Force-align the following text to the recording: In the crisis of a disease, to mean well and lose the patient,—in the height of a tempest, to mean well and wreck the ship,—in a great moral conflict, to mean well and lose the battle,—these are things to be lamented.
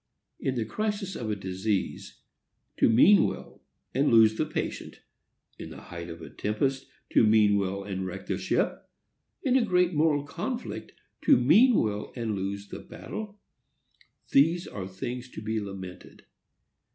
In 0.39 0.55
the 0.55 0.65
crisis 0.65 1.15
of 1.15 1.29
a 1.29 1.35
disease, 1.35 2.21
to 2.77 2.89
mean 2.89 3.27
well 3.27 3.61
and 3.93 4.09
lose 4.11 4.33
the 4.33 4.47
patient,—in 4.47 5.69
the 5.69 5.79
height 5.93 6.09
of 6.09 6.23
a 6.23 6.29
tempest, 6.31 6.87
to 7.11 7.23
mean 7.23 7.55
well 7.59 7.83
and 7.83 8.03
wreck 8.07 8.25
the 8.25 8.39
ship,—in 8.39 9.55
a 9.55 9.63
great 9.63 9.93
moral 9.93 10.23
conflict, 10.23 10.93
to 11.25 11.37
mean 11.37 11.75
well 11.75 12.11
and 12.15 12.33
lose 12.35 12.69
the 12.69 12.79
battle,—these 12.79 14.65
are 14.67 14.87
things 14.87 15.29
to 15.29 15.39
be 15.39 15.61
lamented. 15.61 16.25